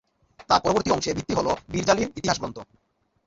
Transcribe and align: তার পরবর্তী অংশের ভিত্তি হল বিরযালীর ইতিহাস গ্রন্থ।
তার 0.49 0.61
পরবর্তী 0.65 0.89
অংশের 0.91 1.15
ভিত্তি 1.17 1.33
হল 1.35 1.47
বিরযালীর 1.69 2.13
ইতিহাস 2.19 2.37
গ্রন্থ। 2.39 2.57